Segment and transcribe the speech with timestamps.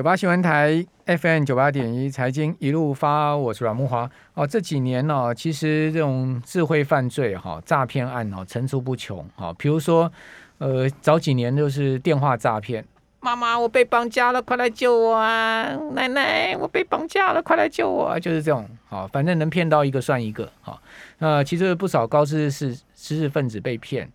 [0.00, 4.46] 九八新闻台 FM 九八点一财经一路发，我是阮慕华哦。
[4.46, 9.54] 这几年呢、哦，其实这种智慧犯罪哈、哦、诈骗案哦层出不穷哈。
[9.58, 10.10] 比如说，
[10.56, 12.82] 呃，早几年就是电话诈骗，
[13.20, 15.76] 妈妈我被绑架了，快来救我啊！
[15.92, 18.18] 奶奶我被绑架了，快来救我啊！
[18.18, 20.80] 就是这种啊，反正能骗到一个算一个哈。
[21.18, 24.10] 那其实不少高知识知识分子被骗。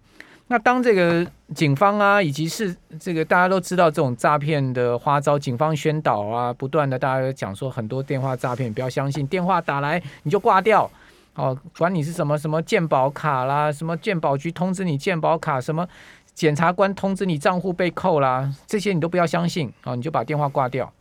[0.48, 1.26] 那当这个
[1.56, 10.88] 警方啊，以及是这个大家都知道这种诈骗的花招，警方宣导啊，不断的大家讲说很多电话诈骗，不要相信电话打来你就挂掉，
[11.34, 15.88] 哦，管你是什么什么鉴宝卡啦，什么鉴宝局通知你鉴宝卡，什么
[16.36, 20.94] 检察官通知你账户被扣啦，这些你都不要相信，哦，你就把电话挂掉，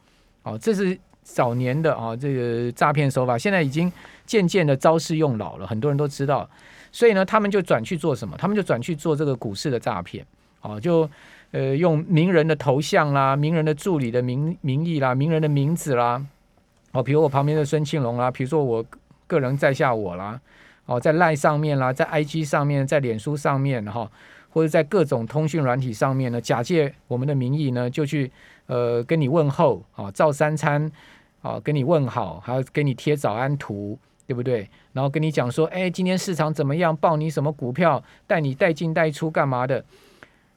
[0.44, 3.92] 哦，这是早年的啊，这个诈骗手法，现在已经
[4.24, 6.48] 渐渐的招式用老了，很多人都知道。
[6.94, 8.36] 所以呢，他们就转去做什么？
[8.38, 10.24] 他们就转去做这个股市的诈骗，
[10.60, 11.10] 哦，就
[11.50, 16.24] 呃用名人的头像啦、名人的助理的名名义啦、名人的名字啦，
[16.92, 18.84] 哦，比如我旁边的孙庆龙啦，比如说我
[19.26, 20.40] 个人在下我啦，
[20.86, 24.08] 哦，在赖上面啦，在 IG 上面，在脸书上面哈，
[24.50, 28.30] 或者在各种通讯软体上面呢，假借我们的名义呢，就去
[28.66, 30.88] 呃跟你问候，啊，照三餐，
[31.42, 33.98] 啊，跟你问好，还要给你贴早安图。
[34.26, 34.68] 对不对？
[34.92, 36.96] 然后跟你讲说，哎，今天市场怎么样？
[36.96, 38.02] 报你什么股票？
[38.26, 39.84] 带你带进带出干嘛的？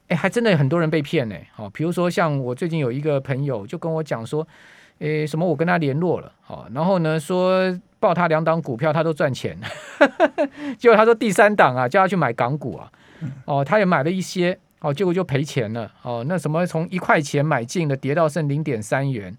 [0.08, 1.36] 哎，还真的很多人被骗呢。
[1.52, 4.46] 好，比如说像我最近有一个朋友就跟我讲说，
[5.00, 9.58] 哎，什么我跟他联络了，好，然后呢说报他两档股票他都赚钱，
[10.78, 12.90] 结果他说第三档啊叫他去买港股啊，
[13.44, 19.36] 哦，他也买了一些，哦，结果就赔钱了，哦，那什么从一块钱买进的跌到剩零点三元。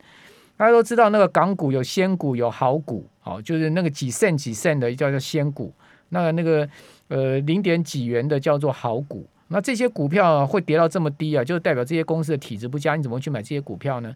[0.60, 5.74] 大家都知道那个港股有仙股有好股，哦，就是那个几胜几胜的叫做仙股，
[6.10, 6.68] 那个那个
[7.08, 9.26] 呃零点几元的叫做好股。
[9.48, 12.98] 那这些股票会跌到这么低啊，就代表这些公司的体质不佳。
[12.98, 14.14] 你怎么去买这些股票呢？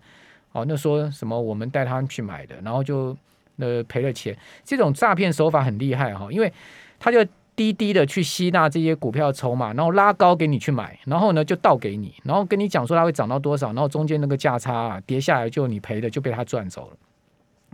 [0.51, 3.17] 哦，那说什么我们带他们去买的，然后就
[3.59, 4.37] 呃赔了钱。
[4.65, 6.51] 这种诈骗手法很厉害哈，因为
[6.99, 7.25] 他就。
[7.55, 16.97] 低低的去吸纳这些股票筹码，然后拉高给你去买，然后呢就倒给你，然后跟你讲说它会涨到多少，然后中间那个价差啊跌下来就你赔的就被他赚走了。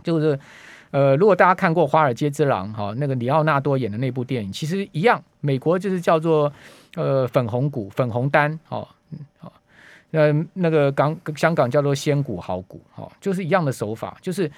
[0.02, 0.38] 就是
[0.90, 6.52] 呃，如果大家看过《华尔街之狼》哈，那个里奥纳多演的那部电影，其实一样，美国就是叫做
[6.96, 8.88] 呃粉红股、粉红单，哦，
[9.38, 9.52] 好，
[10.12, 14.50] 呃那个港香港叫做仙股、好股，哈，就是一样的手法，就是。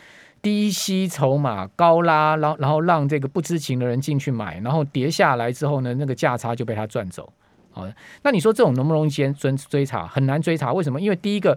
[0.42, 7.32] 低吸筹码高拉，然后然后让这个不知情的人进去买，然后跌下来之后呢，那个价差就被他赚走。
[7.70, 7.86] 好，
[8.24, 10.04] 那你说这种能不能先追追查？
[10.04, 11.00] 很难追查，为什么？
[11.00, 11.56] 因为第一个，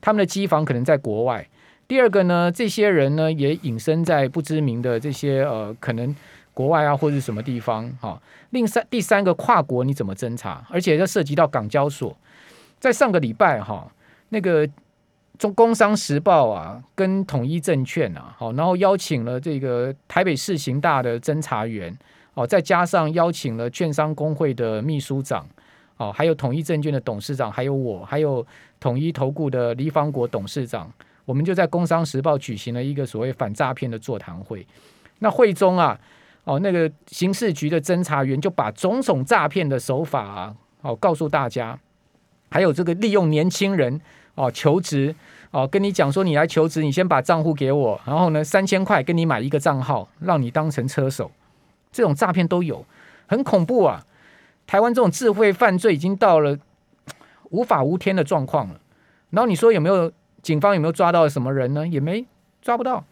[0.00, 1.42] 他们的机房可能在国外；
[1.86, 6.16] 第二个呢，这些人呢也隐身在不知名的这些呃，可能
[6.54, 7.86] 国外啊或者什么地方。
[8.00, 10.66] 哈，另三第三个跨国你怎么侦查？
[10.70, 12.16] 而且这涉及到港交所，
[12.82, 13.86] 在上个礼拜哈
[14.30, 14.68] 那个。
[15.38, 21.92] 中工商时报啊，跟统一证券啊，好，然后邀请了这个台北市刑大的侦查员，
[22.34, 25.44] 哦，再加上邀请了券商公会的秘书长，
[25.96, 28.46] 哦，还有统一证券的董事长，还有我，还有
[28.78, 30.88] 统一投顾的黎方国董事长，
[31.24, 34.64] 我们就在工商时报举行了一个所谓反诈骗的座谈会。
[35.18, 35.98] 那会中啊，
[36.44, 41.76] 哦，那个刑事局的侦查员就把种种诈骗的手法啊，哦，告诉大家，
[42.52, 44.00] 还有这个利用年轻人。
[44.34, 45.14] 哦，求职
[45.50, 51.30] 哦，跟你讲说你来求职，你先把账户给我，然后呢，三千块跟你买一个账号，让你当成车手，
[51.92, 52.82] 这种诈骗都有，
[53.26, 54.06] 很恐怖啊！
[54.66, 56.58] 台湾这种智慧犯罪已经到了
[57.50, 58.80] 无法无天的状况了。
[59.28, 61.86] 然后你说有没有警方有没有抓到什么人呢？
[61.86, 62.24] 也没
[62.62, 63.04] 抓不到。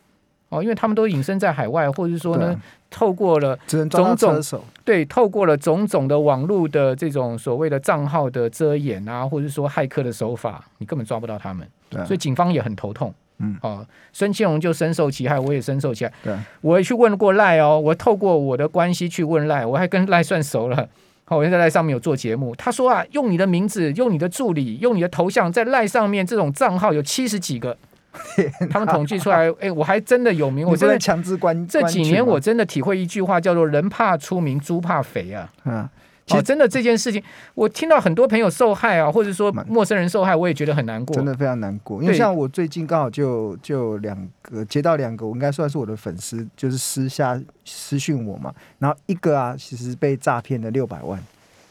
[0.50, 4.38] 哦，因为他们都隐身在海外，或者是说呢，啊、透过了种种
[4.84, 11.66] 对，透过了种种的网络的这种所谓的账号的遮掩啊，或者是说骇客的手法，你根本抓不到他们。
[12.04, 13.14] 所以警方也很头痛。
[13.38, 16.12] 嗯，哦，孙庆荣就深受其害，我也深受其害。
[16.22, 20.88] 对，我也去问过赖哦，我透过我的关系去问赖，我还跟赖算熟了。
[21.24, 27.76] 好，我现在赖上面有做节目，他说啊，用你的名字，用你的助理，用你的头像，在赖上面这种账号有七十几个。
[28.70, 31.66] 他们统计出来， 哎、欸，我还真的有名，我真的强制关。
[31.68, 35.52] 这几年我真的体会一句话，叫做“人怕出名，猪怕肥”啊。
[35.64, 35.88] 嗯，
[36.26, 37.22] 其实真的这件事情，
[37.54, 42.02] 我听到很多朋友受害啊，或者说陌生人受害，我也觉得很难过，真的非常难过。
[42.02, 48.52] 因为像我最近刚好就就两个接到两个，我应该算是我的粉丝，就是私下私讯我嘛。
[48.78, 51.22] 然后一个啊，其实被诈骗了六百万，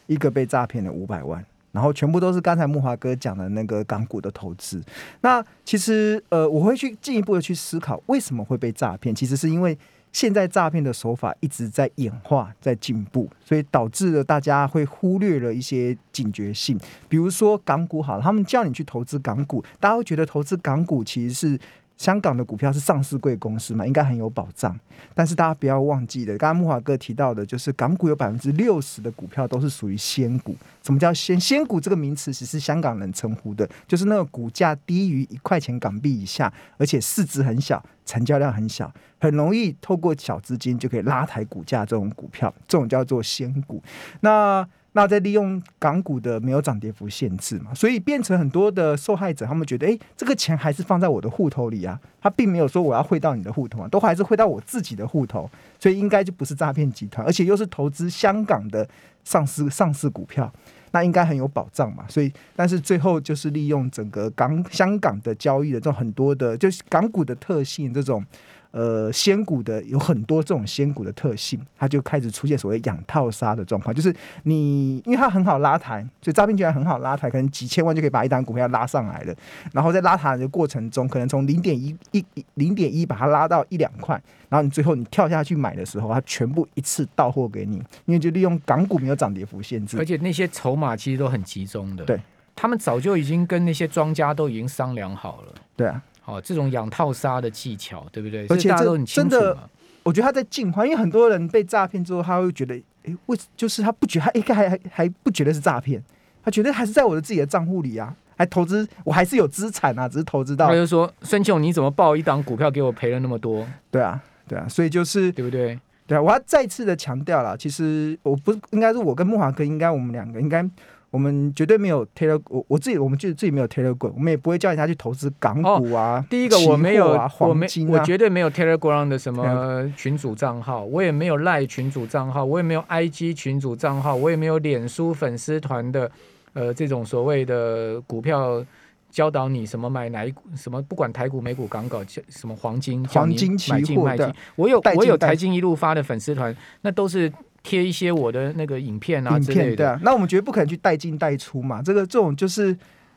[0.07, 1.43] 一个被诈骗了五百万。
[1.71, 4.81] 然后全部都是刚才木华哥讲的那个港股的投资。
[5.21, 9.13] 那其实呃，我会去进一步的去思考，为什么会被诈骗？
[9.13, 9.77] 其实是因为
[10.11, 16.79] 现在诈骗的手法一直在演化，在进步，所以导致了大家会忽略了一些警觉性。
[17.07, 21.59] 比如说港股好，他们叫你去投资港股，大家会觉得投资港股其实是。
[21.99, 24.75] 香港的股票是上市贵公司嘛，应该很有保障。
[25.13, 30.55] 但是大家不要忘记的，刚刚木华哥提到的，就是港股有百分之六十的股票都是属于仙股。
[30.81, 31.37] 什么叫仙？
[31.37, 43.83] 仙股这个名词只是香港人称呼的，就是那个股价低于一块钱港币以下，而且市值很小，成交量很小，很容易透过小资金就可以拉抬股价这种股票，这种叫做仙股。
[44.21, 55.49] 那那在利用港股的没有涨跌幅限制嘛，所以变成很多的受害者，他们觉得，诶，这个钱还是放在我的户头里啊，他并没有说我要汇到你的户头啊，都还是汇到我自己的户头，
[55.79, 58.87] 所以应该就不是诈骗集团，而且又是投资香港的
[59.23, 60.51] 上市上市股票，
[60.91, 68.25] 那应该很有保障嘛，所以但是最后就是利用整个港香港的交易的这种很多的，就是港股的特性这种。
[68.71, 79.33] 呃，仙股的有很多这种仙股的特性，它就开始出现所谓养套杀的状况，就是你因为它很好拉抬，所以诈骗集团很好拉抬，可能几千万就可以把一档股票拉上来了。
[79.73, 82.23] 然后在拉抬的过程中，可能从零点一一
[82.53, 92.21] 零点一把它拉到一两块，然后你最后你跳下去买的时候，它全部一次到货给你，因为就利用港股没有涨跌幅限制，而且那些筹码其实都很集中的，对，
[92.55, 96.03] 他们早就已经跟那些庄家都已经商量好了，对啊。
[96.29, 98.45] 哦，这种养套杀的技巧，对不对？
[98.49, 99.69] 而且大家都很清楚，真的，
[100.03, 106.03] 我觉得他在进化，因为很多人被诈骗之后，他会觉得，哎，为就是他不觉得他应该还还还不觉得是诈骗，
[106.43, 110.67] 他觉得还是在我的自己的账户里啊，还投资，我还是有资产啊，只是投资到。
[110.67, 115.79] 他就说：“孙庆，你怎么报一档股票给我赔了那么多？”对啊，对啊，所以就是对不对？
[116.07, 120.67] 对啊，我要再次的强调了，其实我不应该是我跟木华哥，应该我们两个应该。
[121.11, 126.19] 我们绝对没有 Telegram，我我自己，我们就自己没有 Telegram，我们也不会叫人家去投资港股啊。
[126.19, 136.11] 哦、第一个我没有，啊、我没，我绝对没有 Telegram 的什么群主账号，我也没有赖群主账号，我也没有 IG 群主账号，我也没有脸书粉丝团的
[136.53, 138.63] 呃这种所谓的股票
[139.09, 141.97] 教导你什么买哪一股什么，不管台股、美股、港股，
[142.29, 147.31] 什么黄金、黄金期货的，我有我有台金一路发的粉丝团，那都是。
[147.63, 151.81] 贴一些我的那个影片啊之类的，对啊，那我们绝对不可能去带进带出嘛。
[151.81, 152.75] 这个这种就是，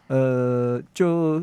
[0.08, 1.42] 呃，就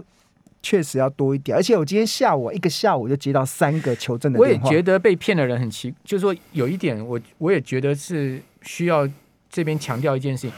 [0.61, 1.57] 确实要多一点。
[1.57, 4.67] 而且我今天下午一个下午就接到三个求证的电话。
[4.67, 9.07] 我也觉得被骗的人很奇，就是说有一点我我也觉得是需要
[9.49, 10.51] 这边强调一件事情：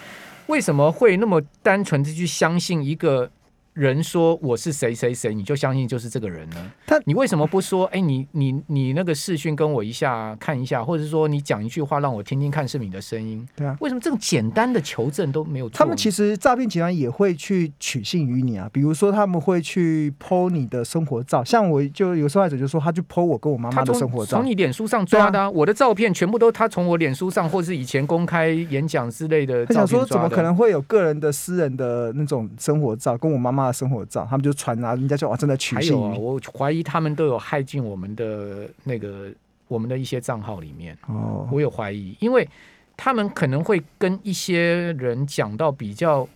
[0.47, 3.29] 为什么会那么单纯的去相信一个？
[3.73, 6.71] 人说我是谁谁谁，你就相信就是这个人呢？
[6.85, 7.85] 他你为什么不说？
[7.85, 13.47] 哎，你你你那个视讯跟我一下看一下，或者说你讲一句话让我听听看是你的声音？
[13.55, 15.69] 对啊，为什么这种简单的求证都没有？
[15.69, 29.85] 他们其实诈骗集团也会去取信于你啊，比如说他们会去 po 你的生活照，像我就有受害者就说他去 po 我跟我妈妈的生活照，从你脸书上抓的，啊，啊我的照片全部都他从我脸书上或是以前公开演讲之类的照片抓的。
[29.85, 34.25] 他想说怎么可能会有个人的私人的那种生活照跟我妈妈的生活照？
[34.29, 35.91] 他们就传啊，人家就哇，真的取信。
[35.91, 39.31] 还有啊，我怀疑他们都有害进我们的那个
[39.67, 40.97] 我们的一些账号里面。
[41.07, 42.47] 哦，我有怀疑，因为
[42.95, 46.27] 他们可能会跟一些人讲到比较，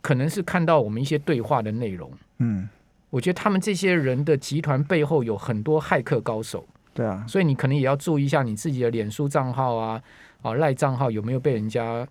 [0.00, 2.10] 可能是看到我们一些对话的内容。
[2.38, 2.68] 嗯，
[3.10, 6.64] 我觉得他们这些人的集团背后有很多骇客高手。
[6.94, 10.02] 对啊，所以你可能也要注意一下你自己的脸书账号啊，
[10.42, 12.06] 啊赖账号有没有被人家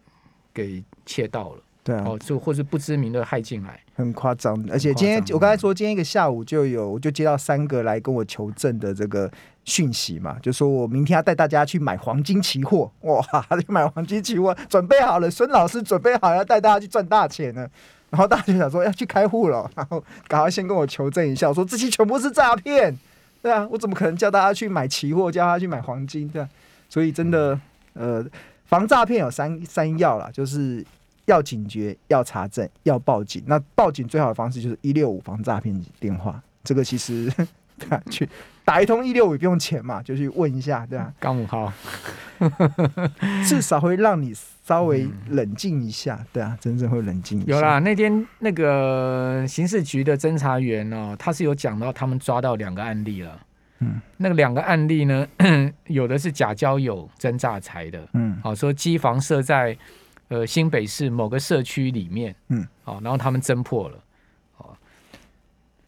[0.53, 1.61] 给窃盗了。
[1.87, 4.61] 对啊，哦，就或是不知名的害进来，很夸张。
[4.69, 9.31] 而且今天我刚才说，今天一个下午就有，就接到三个来跟我求证的这个
[9.63, 13.25] 讯息嘛，就说我明天要带大家去买黄金期货，哇，
[13.65, 17.65] 去买黄金期货，准备好了，孙老师准备好要带大家去赚大钱呢。
[18.09, 22.93] 然后大家就想说要去开户了，然后赶快先跟我求证一下，我说这些全部是诈骗，
[23.41, 26.27] 对啊，我怎么可能叫大家去买期货，叫他去买黄金？
[26.27, 26.49] 对啊，
[26.89, 27.57] 所以真的，
[27.93, 28.25] 呃，
[28.65, 30.85] 防诈骗有三三要啦，就是。
[31.27, 33.43] 要警觉，要查证，要报警。
[33.45, 36.41] 那报警最好的方式就是一六五防诈骗电话。
[36.63, 37.31] 这个其实
[37.77, 38.27] 对啊，去
[38.65, 41.71] 打一通一六五不用钱嘛，就去问一下，对啊，刚五号，
[43.45, 47.51] 至少会让你稍微冷静一下，对啊，真正会冷静一下。
[47.51, 53.39] 有啦，那天那个刑事局的侦查员哦，他是有讲到他们抓到两个案例了。
[53.79, 55.27] 嗯，那个两个案例呢，
[55.87, 58.07] 有的是假交友真诈财的。
[58.13, 59.77] 嗯，好说机房设在。
[60.29, 63.97] 呃，新北市某个社区里面，嗯，好，然后他们侦破了，
[64.57, 64.75] 哦，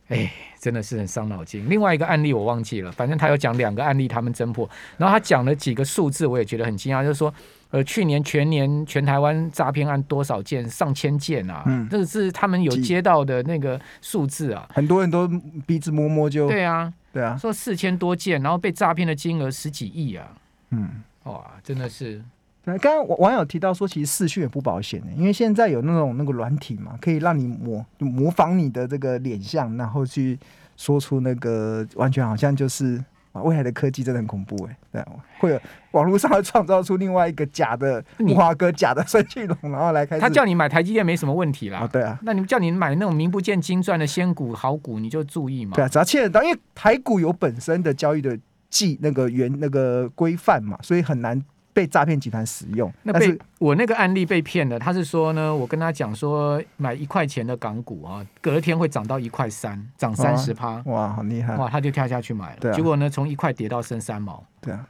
[0.08, 1.69] 哎，真的是很伤脑筋。
[1.69, 7.34] 另外一个案例我忘记了，反正他有讲两个案例，他们侦破，然后他讲了几个数字，我也觉得很惊讶，就是说，
[7.72, 10.67] 呃，去年全年全台湾诈骗案多少件？
[10.69, 15.27] 上千件啊，嗯，这个是他们有接到的那个数字啊，很多人都
[15.67, 20.34] 鼻子摸摸就，对啊，对啊，说四千多件，然后被诈骗的金额十几亿啊。
[20.69, 22.24] 嗯，哇，真的是。
[22.63, 30.37] 对，刚刚网友提到说，其实视讯也不保险的，因为现在有那种那个软体嘛，可以让你模模仿你的这个脸相，然后去
[30.75, 33.03] 说出那个完全好像就是。
[33.43, 35.05] 未来的科技真的很恐怖哎，对，
[35.39, 35.61] 会有
[35.91, 40.21] 网络上会创造出另外一个假的木华哥、假的孙庆龙，然后来开始。
[40.21, 42.19] 他叫你买台积电没什么问题啦，哦、对啊。
[42.23, 45.75] 那你们叫你买那种名不见经传的仙股好股，你就注意嘛。
[45.75, 48.37] 对啊，只要切得到，因为台股有本身的交易的
[48.69, 51.41] 记那个原那个规范嘛，所以很难。
[51.79, 54.77] 被诈骗集团使用，那被我那个案例被骗了。
[54.77, 61.55] 他是说呢，我跟他讲说买一块钱的港股啊，隔天会涨到一块三，涨三十趴，哇，好厉害！
[61.55, 64.86] 哇，他就跳下去买了，结果呢，从一块跌到剩三毛，对啊。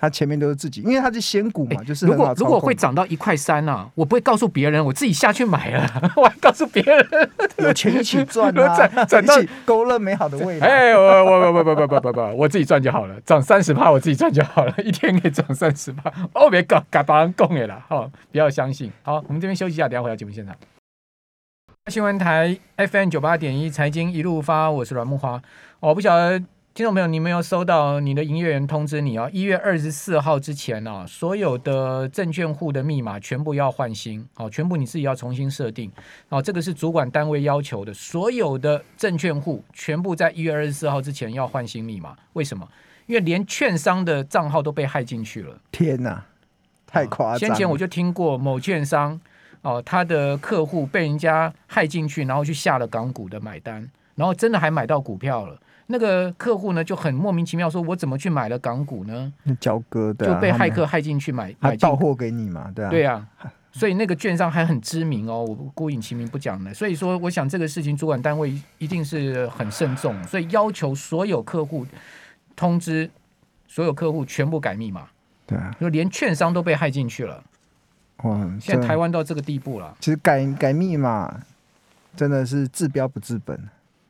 [0.00, 10.68] 他前面都是自己，因为它是仙股嘛，欸、就是如果如果会涨到一块三呢，我不会告诉别人，我自己下去买了，我还告诉别人，有钱一起赚啊， 赚到勾勒美好的未来。
[10.68, 18.92] 哎，我我我不不不不不不，我自己赚就好了，涨三十趴我自己赚就好了， 一天可以涨三十趴，哦，别搞搞把人讲的啦，好，不要相信。
[19.02, 20.54] 好，我们这边休息一下，等下回到节目现场。
[21.88, 25.42] 新闻台 FM 九八点一财经一路发，我是阮木华，
[25.80, 26.40] 我不晓得。
[26.78, 29.28] 听众朋友，你没有收到你的营业员通知你哦？
[29.32, 35.90] 一月二十四号之前啊，所有的证券户的密码全部要换新，哦，全部你自己要重新设定。
[36.28, 42.16] 哦，这个是主管单位要求的，所有的证券户全部在一月二十四号之前要换新密码。
[42.34, 42.64] 为什么？
[43.06, 45.58] 因为连券商的账号都被害进去了。
[45.72, 46.24] 天哪，
[46.86, 47.40] 太夸张！
[47.40, 49.20] 先前我就听过某券商
[49.62, 55.58] 哦，他的客户被人家害进去，然后去下了港股的买单，然后真的还买到股票了。
[55.90, 62.70] 那个客户呢就很莫名其妙说：“我怎么去买了港股呢？”交割的、啊、就被骇客害进去买，买到货给你嘛？
[62.74, 63.28] 对啊，对啊。
[63.72, 66.74] 所以那个券商还很知名哦，我孤影其名不讲了。
[66.74, 71.86] 所以说，我想这个事情主管单位一定是很慎重，所以要求所有客户
[72.54, 73.08] 通知
[73.66, 75.08] 所有客户全部改密码。
[75.46, 77.42] 对啊，就连券商都被害进去了。
[78.24, 79.96] 哇，现在台湾到这个地步了。
[80.00, 81.40] 其实改改密码
[82.16, 83.58] 真的是治标不治本。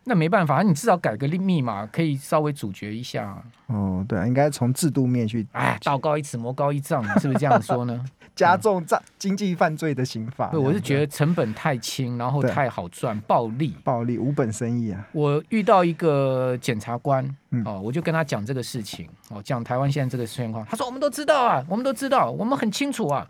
[0.08, 3.40] 那没办法，你至少改个密码，可以稍微阻绝一下。
[3.66, 5.46] 哦，对啊，应该从制度面去。
[5.52, 8.04] 哎，道高一尺，魔高一丈，是不是这样说呢？
[8.34, 10.48] 加重诈经济犯罪的刑法。
[10.48, 13.74] 对，我是觉得成本太轻，然后太好赚，暴利。
[13.82, 15.06] 暴利，无本生意啊！
[15.12, 17.28] 我遇到一个检察官，
[17.64, 20.64] 哦，我就跟他讲这个事情，哦，讲台湾现在这个情况。
[20.66, 23.28] 他说：“我们都知道啊，我们都知道，我们很清楚啊，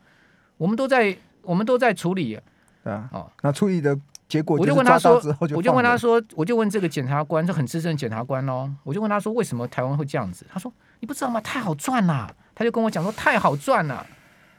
[0.59, 2.39] 我们都在，我们都在处理。”
[2.85, 3.99] 对啊，哦，那处理的。
[4.29, 10.45] 结果我就问他说，我就问他说，我就问这个检察官，这很资深检察官哦，我就问他说，为什么台湾会这样子？
[10.53, 11.41] 他说你不知道吗？
[11.41, 12.31] 太好赚了。
[12.55, 14.05] 他就跟我讲说太好赚了。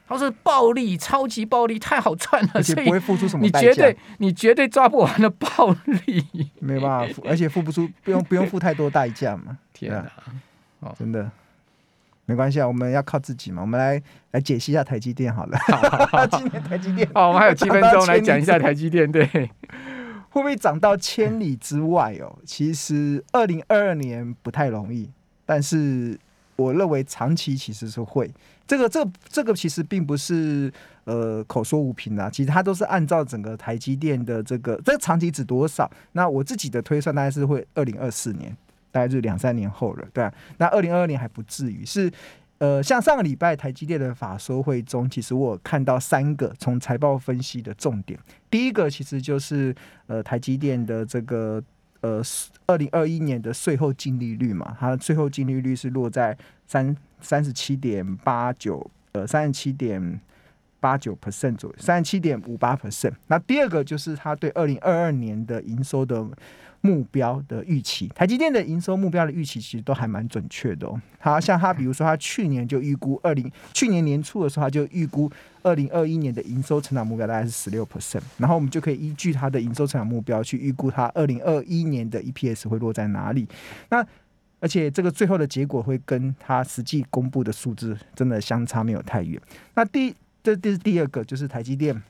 [0.08, 3.44] 他说暴利，超级暴利，太好赚了，所以不会付出什么。
[3.44, 9.56] 你绝对你绝对抓不完的暴利，没办法，而且付不出，不用不用付太多代价嘛。
[9.72, 10.10] 天哪，
[10.80, 11.30] 哦，真的。
[12.30, 13.60] 没关系啊，我们要靠自己嘛。
[13.60, 15.58] 我们来来解析一下台积电好了。
[15.66, 22.38] 好好好 今年台积电，好，我们还有七分钟来讲一下台积电，对，会不会涨到千里之外哦？
[22.46, 25.10] 其实二零二二年不太容易，
[25.44, 26.16] 但是
[26.54, 28.32] 我认为长期其实是会。
[28.64, 30.72] 这个、这个、这个其实并不是
[31.02, 35.90] 呃口说无凭啊，其实它都是按照整个台积电的这个这个长期指多少。
[36.12, 38.56] 那我自己的推算大概是会二零二四年。
[38.92, 40.28] 大概就是两三年后了，对，
[40.58, 42.10] 那二零二二年还不至于是，
[42.58, 48.18] 呃，像上个礼拜台积电的法说会中，其实我看到三个从财报分析的重点。
[48.50, 49.74] 第一个其实就是
[50.08, 51.62] 呃台积电的这个
[52.00, 52.20] 呃
[52.66, 60.20] 二零二一年的税后净利率嘛，它的税后净利率是落在三三十七点八九呃三十七点
[60.80, 63.12] 八九 percent 左右，三十七点五八 percent。
[63.28, 66.26] 那第二个就是它对二零二二年的营收的。
[66.82, 71.00] 目标的预期，台积电的营收目标的预期其实都还蛮准确的哦。
[71.18, 75.30] 好，像他比如说他去年就预估二零，去年年初的时候他就预估
[75.62, 83.46] 二零二一年的营收成长目标大概是十六 percent，然后我们就可以依据他的营收成长目标去预估他二零二一年的 EPS 会落在哪里。
[83.90, 84.04] 那
[84.60, 89.40] 而且这个最后的结果会跟他实际公布的数字真的相差没有太远。
[89.74, 92.02] 那第这这是第二个，就是台积电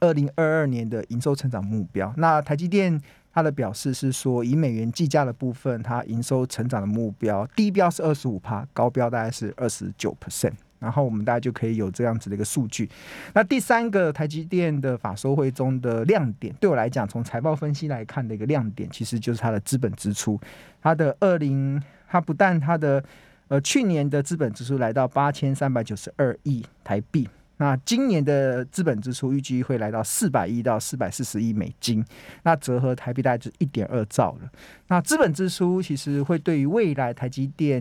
[0.00, 2.12] 二零二二年的营收成长目标。
[2.16, 3.00] 那台积电。
[3.36, 10.52] 它的表示是说，以美元计价的部分，它营收成长的目标，低标是二十五趴，高标大概是二十九 percent。
[10.78, 12.88] 然后我们大家就可以有这样子的一个数据。
[13.32, 20.38] 那第三个台积电的法说会中的亮点，对我来讲，从财报分析来看的一个亮点，其实就是它的资本支出。
[20.80, 23.02] 它的二零，它不但它的
[23.48, 27.28] 呃去年的资本支出来到八千三百九十二亿台币。
[27.56, 32.04] 那今年的资本支出预计会来到四百亿到四百四十亿美金，
[32.42, 34.50] 那折合台币大概就是一点二兆了。
[34.88, 37.80] 那资本支出其实会对于未来台积电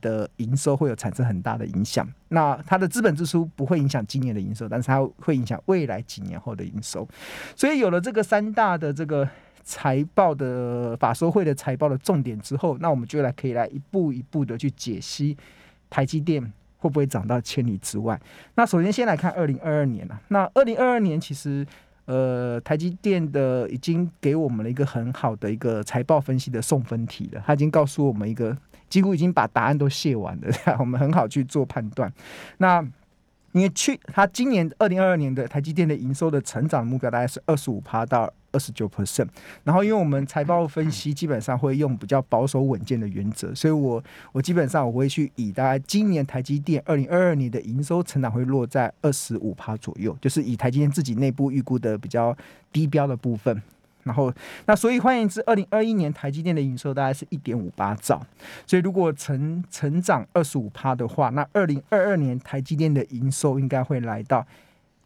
[0.00, 2.08] 的营收会有产生很大的影响。
[2.28, 7.06] 那它的资本支出不会影响今年的营收，但是它会影响未来几年后的营收。
[7.54, 9.28] 所以有了这个三大的这个
[9.62, 15.36] 财报的法说会的财报的重点之后，那我们就来可以来一步一步的去解析
[15.90, 16.52] 台积电。
[16.80, 18.18] 会不会涨到千里之外？
[18.54, 21.64] 那首先先来看二零二二年啊，那二零二二年其实，
[22.06, 28.56] 呃，台积电的已经给我们了一个很好的一个财报分析的送分题了，他已经告诉我们一个
[28.88, 32.10] 几乎已经把答案都写完了，我们很好去做判断。
[32.56, 32.80] 那
[33.52, 39.28] 因为去他今年二零二二年的台积电的营收的成长目标大概是二十五趴到二十九 percent，
[39.64, 44.02] 然后因为我们财报分析基本上会用比较保守稳健的原则，所以我
[44.32, 52.36] 我基本上我会去以大概今年台积电二零二二年的营收成长会落在二十五趴左右，就是以台积电自己内部预估的比较
[52.72, 53.62] 低标的部分。
[54.02, 54.32] 然后，
[54.64, 58.18] 那所以换言之，二零二一年台积电的营收大概是一点五八兆，
[58.66, 64.44] 所以如果成成长二十五趴的话，那二零二二年台积电的营收应该会来到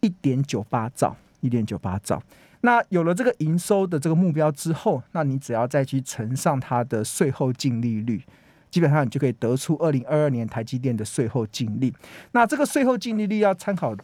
[0.00, 2.22] 一点九八兆，一点九八兆。
[2.64, 8.22] 那有了这个营收的这个目标之后，那你只要再去乘上它的税后净利率，
[8.70, 11.92] 基本上你就可以得出二零二二年台积电的税后净利。
[12.32, 13.94] 那这个税后净利率要参考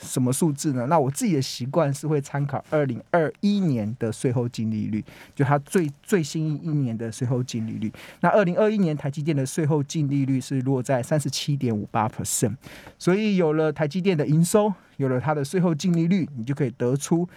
[0.00, 0.86] 什么数字呢？
[0.86, 7.92] 那我自己的习惯是会参考二零二一年的税后净利率，就它最最新一年的税后净利率。
[8.20, 12.56] 那二零二一年台积电的税后净利率是落在三十七点五八 percent，
[12.98, 17.28] 所以有了台积电的营收，有了它的税后净利率，你就可以得出。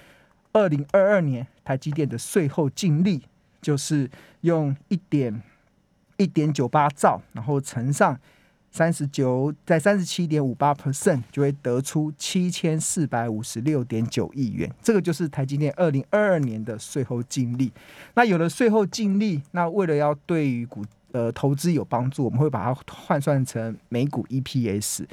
[0.54, 3.22] 二零二二年台积电的税后净利
[3.62, 4.10] 就是
[4.42, 5.42] 用一点
[6.18, 8.20] 一点九八兆，然后乘上
[8.72, 14.72] 三十九，在三十七点五八 percent，就会得出七千四百五十六点九亿元。
[14.82, 17.72] 这个就是台积电二零二二年的税后净利。
[18.14, 25.06] 那有了税后净利，那为了要对于股呃投资有帮助，我们会把它换算成每股 EPS。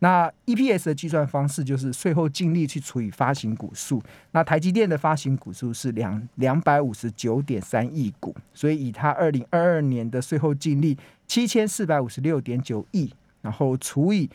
[0.00, 4.02] 那 EPS 的计算方式就是税后净利去除以发行股数。
[4.32, 13.10] 那台积电的发行股数是两两百五十九点三亿股，所以以它二零二二年的税后净利七千四百五十六点九亿，
[13.40, 14.28] 然后除以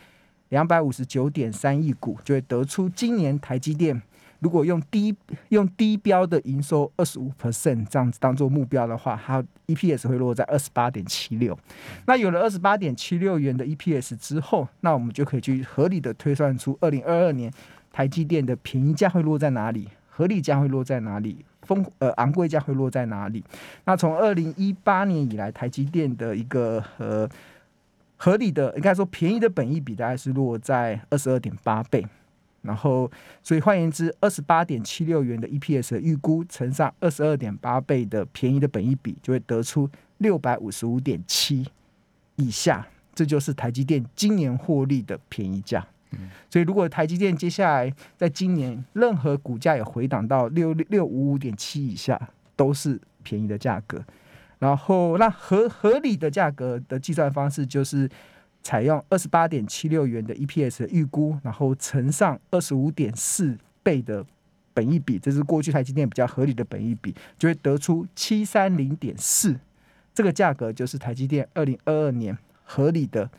[0.50, 4.02] 两百五十九点三亿股，就会得出今年台积电。
[4.40, 5.16] 如果用低
[5.50, 11.58] 用低标的营收二十五 percent 这样子当做目标的话，它 EPS 会落在二十八点七六。
[12.06, 17.52] 那有了二十八点七六元的 EPS 之后，那我们就可以去合理的推算出二零二二年
[17.92, 23.44] 台积电的便宜价会落在哪里，合理价会落在哪里，丰呃昂贵价会落在哪里。
[23.86, 27.30] 那从二零一八年以来，台积电的一个呃
[28.16, 32.06] 合理的应该说便宜的本益比大概是落在二十二点八倍。
[32.62, 33.10] 然后，
[33.42, 41.66] 所以换言之，二十八点七六元的 EPS 的预估乘上二十二点八倍的便宜的本益比，就会得出六百五十五点七
[42.36, 45.88] 以下，这就是台积电今年获利的便宜价。
[46.50, 52.20] 所以如果台积电接下来在今年任何股价也回档到六六五五点七以下，
[52.56, 54.04] 都是便宜的价格。
[54.58, 58.10] 然后，那合合理的价格的计算方式就是。
[58.62, 64.26] 采用二十八点七六元的 EPS 的预估，然后乘上二十五点四倍的
[64.74, 69.58] 本益比，这是过去台积电比较合理的本益比，就会得出七三零点四，
[70.14, 73.30] 这个价格就是台积电二零二二年合理的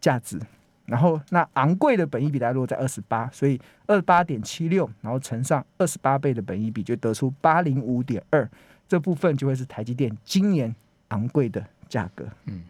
[0.00, 0.40] 价值。
[0.86, 8.48] 然后那昂贵的本益比大概落在二十八，所以二十八点七六，然后乘上二十八倍的本益比，就得出八零五点二，
[8.88, 10.74] 这部分就会是台积电今年
[11.08, 12.24] 昂贵的价格。
[12.46, 12.62] 嗯，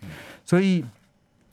[0.44, 0.82] 所以。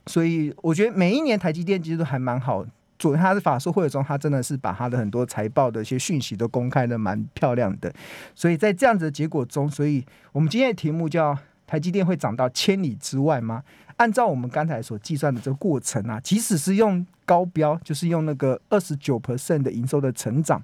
[0.08, 2.66] 所以我觉得每一年台积电其实都还蛮好
[2.98, 7.94] 做，他的法说会中，他真的是把他的很多财报的一些讯息都公开的蛮漂亮的。
[8.34, 13.64] 所以在这样子的结果中，所以我们今天的题目叫台积电会涨到千里之外吗？
[13.98, 20.60] 按照我们刚才所计算的这个过程啊，即使是用高标，就是用那个二十九 percent 的营收的成长，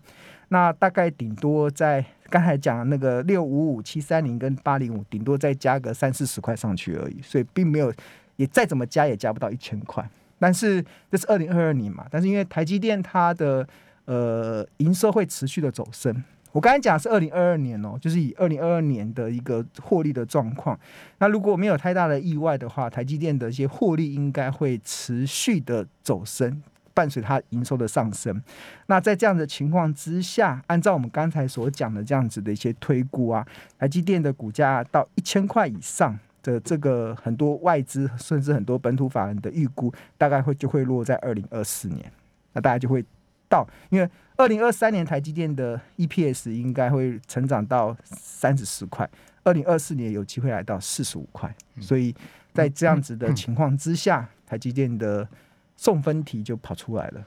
[0.47, 7.93] 那大概顶多在刚才讲的那个六五五、七三零跟八零五，顶多再加个三四十块上去而已，所以并没有。
[8.35, 10.07] 也再怎么加也加不到一千块，
[10.39, 13.67] 但是这是二零二二年嘛，但是因为台积电它的
[14.05, 20.77] 呃营收会持续的走升，我刚才讲是二零二二年哦，就是以二零二二年的一个获利的状况，
[21.19, 26.61] 那如果没有太大的意外的话，台积电的一些获利应该会持续的走升，
[26.93, 28.41] 伴随它营收的上升。
[28.87, 36.19] 那在这样的情况之下，按照我们刚才所讲的这样子的一些推估啊，台积电的股价到一千块以上。
[36.43, 42.11] 的这个很多外资甚至很多本土法人的预估，大概会就会落在二零二四年。
[42.51, 43.03] 那大家就会
[43.49, 49.09] 到，因为二零二三年台积电的 EPS 应该会成长到三十四块，
[49.43, 52.13] 二零二四年有机会来到四十五块，所以
[52.53, 55.27] 在这样子的情况之下，台积电的
[55.75, 57.23] 送分题就跑出来了。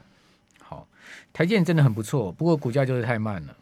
[0.61, 0.87] 好，
[1.33, 3.57] 台积电真的很不错，不过股价就是太慢了。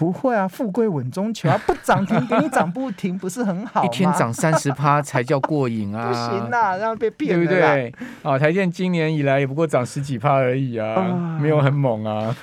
[0.00, 3.84] 不会啊，富贵稳中求啊，不涨停给你涨不停，不是很好？
[3.84, 6.08] 一天涨三十趴才叫过瘾啊！
[6.08, 7.94] 不行啊，让被骗了，对不对？
[8.22, 12.34] 啊，台建今年以来也不过涨十几趴而已啊，啊没有很猛啊。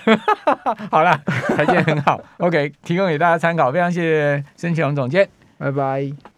[0.91, 1.19] 好了，
[1.57, 6.36] 台建很好，OK，提供给大家参考，非常谢谢申启龙总监，拜拜。